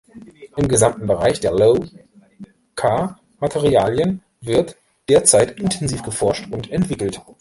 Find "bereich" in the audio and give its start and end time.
1.05-1.41